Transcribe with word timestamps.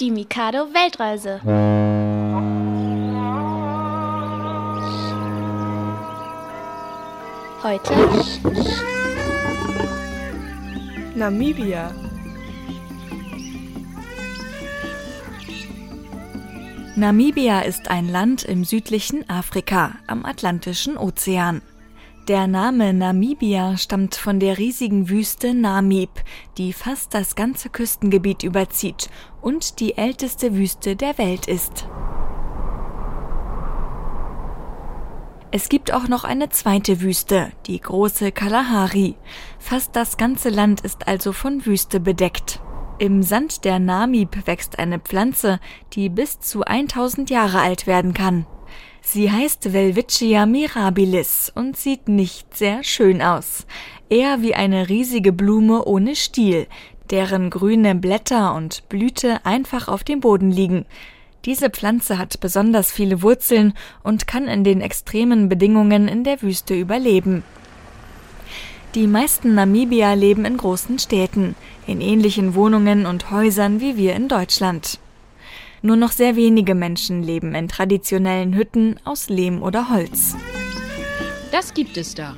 Die 0.00 0.12
Mikado 0.12 0.68
Weltreise. 0.72 1.40
Heute 7.64 7.94
Namibia. 11.16 11.92
Namibia 16.94 17.62
ist 17.62 17.90
ein 17.90 18.08
Land 18.08 18.44
im 18.44 18.62
südlichen 18.62 19.28
Afrika 19.28 19.96
am 20.06 20.24
Atlantischen 20.24 20.96
Ozean. 20.96 21.60
Der 22.28 22.46
Name 22.46 22.92
Namibia 22.92 23.78
stammt 23.78 24.14
von 24.14 24.38
der 24.38 24.58
riesigen 24.58 25.08
Wüste 25.08 25.54
Namib, 25.54 26.10
die 26.58 26.74
fast 26.74 27.14
das 27.14 27.36
ganze 27.36 27.70
Küstengebiet 27.70 28.42
überzieht 28.42 29.08
und 29.40 29.80
die 29.80 29.96
älteste 29.96 30.54
Wüste 30.54 30.94
der 30.94 31.16
Welt 31.16 31.48
ist. 31.48 31.88
Es 35.52 35.70
gibt 35.70 35.90
auch 35.94 36.06
noch 36.06 36.24
eine 36.24 36.50
zweite 36.50 37.00
Wüste, 37.00 37.50
die 37.66 37.80
große 37.80 38.30
Kalahari. 38.30 39.14
Fast 39.58 39.96
das 39.96 40.18
ganze 40.18 40.50
Land 40.50 40.82
ist 40.82 41.08
also 41.08 41.32
von 41.32 41.64
Wüste 41.64 41.98
bedeckt. 41.98 42.60
Im 42.98 43.22
Sand 43.22 43.64
der 43.64 43.78
Namib 43.78 44.46
wächst 44.46 44.78
eine 44.78 44.98
Pflanze, 44.98 45.60
die 45.94 46.10
bis 46.10 46.40
zu 46.40 46.62
1000 46.62 47.30
Jahre 47.30 47.60
alt 47.60 47.86
werden 47.86 48.12
kann. 48.12 48.44
Sie 49.02 49.30
heißt 49.30 49.72
Welwitschia 49.72 50.46
mirabilis 50.46 51.50
und 51.54 51.76
sieht 51.76 52.08
nicht 52.08 52.56
sehr 52.56 52.84
schön 52.84 53.22
aus. 53.22 53.66
Eher 54.10 54.42
wie 54.42 54.54
eine 54.54 54.88
riesige 54.88 55.32
Blume 55.32 55.84
ohne 55.84 56.16
Stiel, 56.16 56.66
deren 57.10 57.50
grüne 57.50 57.94
Blätter 57.94 58.54
und 58.54 58.88
Blüte 58.88 59.44
einfach 59.44 59.88
auf 59.88 60.04
dem 60.04 60.20
Boden 60.20 60.50
liegen. 60.50 60.84
Diese 61.44 61.70
Pflanze 61.70 62.18
hat 62.18 62.40
besonders 62.40 62.92
viele 62.92 63.22
Wurzeln 63.22 63.74
und 64.02 64.26
kann 64.26 64.48
in 64.48 64.64
den 64.64 64.80
extremen 64.80 65.48
Bedingungen 65.48 66.08
in 66.08 66.24
der 66.24 66.42
Wüste 66.42 66.74
überleben. 66.74 67.44
Die 68.94 69.06
meisten 69.06 69.54
Namibier 69.54 70.16
leben 70.16 70.44
in 70.44 70.56
großen 70.56 70.98
Städten, 70.98 71.54
in 71.86 72.00
ähnlichen 72.00 72.54
Wohnungen 72.54 73.06
und 73.06 73.30
Häusern 73.30 73.80
wie 73.80 73.96
wir 73.96 74.14
in 74.16 74.28
Deutschland. 74.28 74.98
Nur 75.82 75.96
noch 75.96 76.12
sehr 76.12 76.36
wenige 76.36 76.74
Menschen 76.74 77.22
leben 77.22 77.54
in 77.54 77.68
traditionellen 77.68 78.54
Hütten 78.54 78.98
aus 79.04 79.28
Lehm 79.28 79.62
oder 79.62 79.90
Holz. 79.90 80.36
Das 81.52 81.74
gibt 81.74 81.96
es 81.96 82.14
da. 82.14 82.36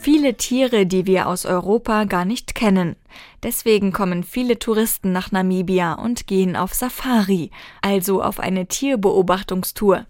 Viele 0.00 0.34
Tiere, 0.34 0.84
die 0.84 1.06
wir 1.06 1.28
aus 1.28 1.46
Europa 1.46 2.04
gar 2.04 2.24
nicht 2.24 2.56
kennen. 2.56 2.96
Deswegen 3.42 3.92
kommen 3.92 4.24
viele 4.24 4.58
Touristen 4.58 5.12
nach 5.12 5.30
Namibia 5.30 5.92
und 5.92 6.26
gehen 6.26 6.56
auf 6.56 6.74
Safari, 6.74 7.50
also 7.82 8.22
auf 8.22 8.40
eine 8.40 8.66
Tierbeobachtungstour. 8.66 10.06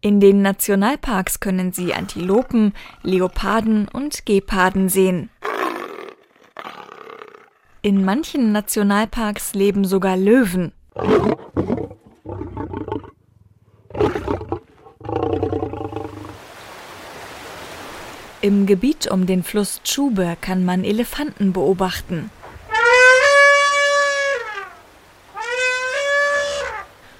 In 0.00 0.20
den 0.20 0.42
Nationalparks 0.42 1.40
können 1.40 1.72
Sie 1.72 1.94
Antilopen, 1.94 2.72
Leoparden 3.02 3.88
und 3.88 4.26
Geparden 4.26 4.88
sehen. 4.88 5.30
In 7.82 8.04
manchen 8.04 8.52
Nationalparks 8.52 9.54
leben 9.54 9.84
sogar 9.84 10.16
Löwen. 10.16 10.72
Im 18.42 18.66
Gebiet 18.66 19.10
um 19.10 19.24
den 19.26 19.42
Fluss 19.42 19.80
Tschube 19.84 20.36
kann 20.40 20.64
man 20.64 20.84
Elefanten 20.84 21.54
beobachten. 21.54 22.30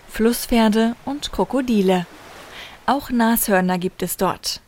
Flusspferde 0.08 0.94
und 1.06 1.32
Krokodile. 1.32 2.06
Auch 2.84 3.08
Nashörner 3.08 3.78
gibt 3.78 4.02
es 4.02 4.18
dort. 4.18 4.61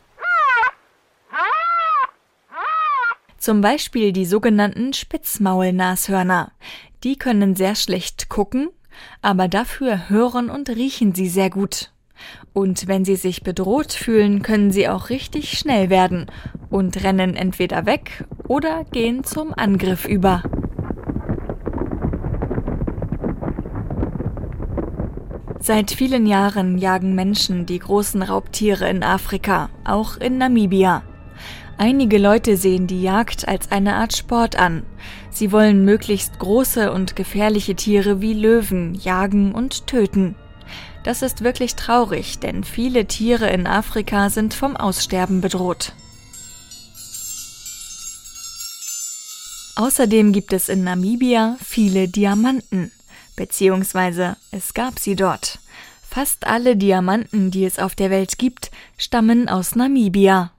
Zum 3.37 3.61
Beispiel 3.61 4.11
die 4.11 4.25
sogenannten 4.25 4.93
Spitzmaulnashörner. 4.93 6.51
Die 7.03 7.15
können 7.19 7.55
sehr 7.55 7.75
schlecht 7.75 8.29
gucken, 8.29 8.69
aber 9.21 9.47
dafür 9.47 10.09
hören 10.09 10.49
und 10.49 10.69
riechen 10.69 11.13
sie 11.13 11.27
sehr 11.27 11.49
gut. 11.49 11.91
Und 12.53 12.87
wenn 12.87 13.03
sie 13.03 13.15
sich 13.15 13.43
bedroht 13.43 13.91
fühlen, 13.91 14.41
können 14.41 14.71
sie 14.71 14.87
auch 14.87 15.09
richtig 15.09 15.57
schnell 15.57 15.89
werden 15.89 16.27
und 16.69 17.03
rennen 17.03 17.35
entweder 17.35 17.85
weg 17.85 18.23
oder 18.47 18.85
gehen 18.85 19.23
zum 19.23 19.53
Angriff 19.53 20.05
über. 20.05 20.43
Seit 25.59 25.89
vielen 25.89 26.27
Jahren 26.27 26.77
jagen 26.77 27.15
Menschen 27.15 27.65
die 27.65 27.79
großen 27.79 28.21
Raubtiere 28.21 28.87
in 28.87 29.01
Afrika, 29.01 29.69
auch 29.83 30.17
in 30.17 30.37
Namibia. 30.37 31.01
Einige 31.77 32.17
Leute 32.17 32.57
sehen 32.57 32.87
die 32.87 33.01
Jagd 33.01 33.47
als 33.47 33.71
eine 33.71 33.95
Art 33.95 34.15
Sport 34.15 34.55
an. 34.55 34.83
Sie 35.29 35.51
wollen 35.51 35.83
möglichst 35.83 36.39
große 36.39 36.91
und 36.91 37.15
gefährliche 37.15 37.75
Tiere 37.75 38.21
wie 38.21 38.33
Löwen 38.33 38.95
jagen 38.95 39.53
und 39.53 39.87
töten. 39.87 40.35
Das 41.03 41.21
ist 41.21 41.43
wirklich 41.43 41.75
traurig, 41.75 42.39
denn 42.39 42.63
viele 42.63 43.05
Tiere 43.05 43.49
in 43.49 43.67
Afrika 43.67 44.29
sind 44.29 44.53
vom 44.53 44.75
Aussterben 44.75 45.41
bedroht. 45.41 45.93
Außerdem 49.75 50.31
gibt 50.31 50.53
es 50.53 50.69
in 50.69 50.83
Namibia 50.85 51.57
viele 51.61 52.07
Diamanten 52.07 52.91
beziehungsweise 53.35 54.37
es 54.51 54.73
gab 54.73 54.99
sie 54.99 55.15
dort. 55.15 55.59
Fast 56.07 56.47
alle 56.47 56.77
Diamanten, 56.77 57.51
die 57.51 57.65
es 57.65 57.79
auf 57.79 57.95
der 57.95 58.09
Welt 58.09 58.37
gibt, 58.37 58.71
stammen 58.97 59.49
aus 59.49 59.75
Namibia. 59.75 60.51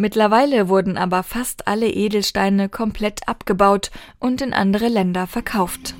Mittlerweile 0.00 0.68
wurden 0.68 0.96
aber 0.96 1.24
fast 1.24 1.66
alle 1.66 1.88
Edelsteine 1.90 2.68
komplett 2.68 3.26
abgebaut 3.26 3.90
und 4.20 4.40
in 4.40 4.54
andere 4.54 4.86
Länder 4.86 5.26
verkauft. 5.26 5.96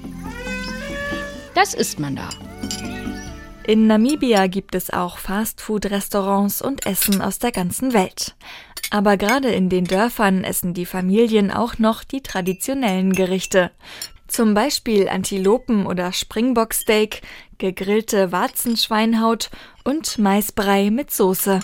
Das 1.56 1.75
isst 1.75 1.98
man 1.98 2.14
da. 2.14 2.28
In 3.66 3.88
Namibia 3.88 4.47
gibt 4.47 4.76
es 4.76 4.91
auch 4.91 5.19
Fastfood-Restaurants 5.19 6.62
und 6.62 6.87
Essen 6.87 7.20
aus 7.20 7.41
der 7.41 7.50
ganzen 7.50 7.92
Welt. 7.92 8.37
Aber 8.91 9.16
gerade 9.16 9.48
in 9.48 9.69
den 9.69 9.84
Dörfern 9.84 10.44
essen 10.44 10.75
die 10.75 10.87
Familien 10.87 11.50
auch 11.50 11.78
noch 11.78 12.04
die 12.04 12.22
traditionellen 12.22 13.12
Gerichte. 13.12 13.72
Zum 14.28 14.54
Beispiel 14.54 15.08
Antilopen- 15.08 15.87
oder 15.87 16.12
Springbocksteak, 16.12 17.22
gegrillte 17.58 18.31
Warzenschweinhaut 18.31 19.50
und 19.82 20.19
Maisbrei 20.19 20.91
mit 20.91 21.10
Soße. 21.10 21.60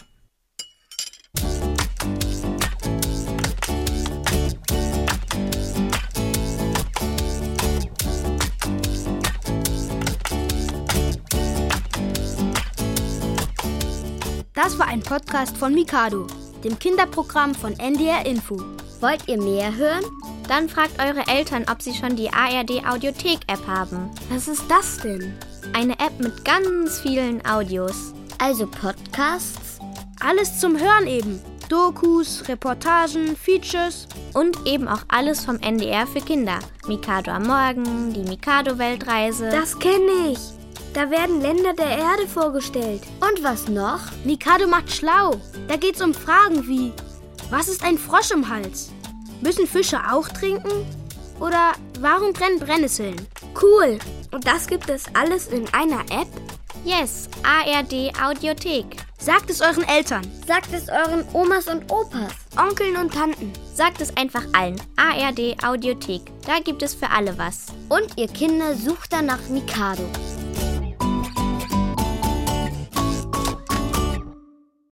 Das 14.55 14.79
war 14.79 14.87
ein 14.87 15.03
Podcast 15.03 15.57
von 15.57 15.75
Mikado, 15.75 16.29
dem 16.63 16.79
Kinderprogramm 16.79 17.57
von 17.57 17.73
NDR 17.77 18.25
Info. 18.25 18.57
Wollt 19.01 19.27
ihr 19.27 19.43
mehr 19.43 19.75
hören? 19.75 20.05
Dann 20.47 20.69
fragt 20.69 21.03
eure 21.03 21.27
Eltern, 21.27 21.67
ob 21.69 21.83
sie 21.83 21.93
schon 21.93 22.15
die 22.15 22.33
ARD 22.33 22.87
Audiothek 22.87 23.41
App 23.49 23.67
haben. 23.67 24.11
Was 24.31 24.47
ist 24.47 24.63
das 24.69 24.99
denn? 24.99 25.35
Eine 25.73 25.95
App 25.95 26.21
mit 26.21 26.45
ganz 26.45 27.01
vielen 27.01 27.45
Audios. 27.45 28.15
Also 28.39 28.69
Podcasts? 28.69 29.81
Alles 30.21 30.61
zum 30.61 30.79
Hören 30.79 31.09
eben. 31.09 31.41
Dokus, 31.69 32.47
Reportagen, 32.47 33.37
Features. 33.37 34.07
Und 34.35 34.57
eben 34.67 34.87
auch 34.87 35.03
alles 35.09 35.45
vom 35.45 35.59
NDR 35.59 36.07
für 36.07 36.21
Kinder. 36.21 36.61
Mikado 36.87 37.33
am 37.33 37.49
Morgen, 37.49 38.13
die 38.13 38.23
Mikado-Weltreise. 38.23 39.49
Das 39.50 39.77
kenne 39.81 40.31
ich. 40.31 40.54
Da 40.94 41.11
werden 41.11 41.41
Länder 41.41 41.73
der 41.73 41.99
Erde 41.99 42.29
vorgestellt. 42.29 43.02
Und 43.20 43.43
was 43.43 43.67
noch? 43.67 44.00
Mikado 44.25 44.69
macht 44.69 44.93
schlau. 44.93 45.32
Da 45.67 45.76
geht's 45.76 46.00
um 46.00 46.14
Fragen 46.14 46.69
wie: 46.69 46.93
Was 47.50 47.67
ist 47.67 47.82
ein 47.82 47.99
Frosch 47.99 48.31
im 48.31 48.49
Hals? 48.49 48.93
Müssen 49.41 49.67
Fische 49.67 49.99
auch 50.11 50.29
trinken? 50.29 50.87
Oder 51.41 51.73
warum 51.99 52.32
brennen 52.32 52.61
Brennnesseln? 52.61 53.17
Cool. 53.61 53.99
Und 54.31 54.46
das 54.46 54.69
gibt 54.69 54.88
es 54.88 55.05
alles 55.14 55.49
in 55.49 55.67
einer 55.75 56.00
App? 56.11 56.29
Yes, 56.85 57.29
ARD 57.43 58.12
Audiothek. 58.23 58.97
Sagt 59.19 59.50
es 59.50 59.61
euren 59.62 59.88
Eltern. 59.88 60.23
Sagt 60.47 60.73
es 60.73 60.88
euren 60.88 61.25
Omas 61.32 61.67
und 61.67 61.90
Opas. 61.90 62.32
Onkeln 62.56 62.97
und 62.97 63.12
Tanten. 63.12 63.52
Sagt 63.75 64.00
es 64.00 64.17
einfach 64.17 64.44
allen. 64.52 64.81
ARD 64.97 65.56
Audiothek. 65.64 66.23
Da 66.47 66.61
gibt 66.62 66.82
es 66.82 66.94
für 66.94 67.11
alle 67.11 67.37
was. 67.37 67.67
Und 67.88 68.17
ihr 68.17 68.29
Kinder 68.29 68.75
sucht 68.76 69.12
danach 69.12 69.49
Mikado. 69.49 70.05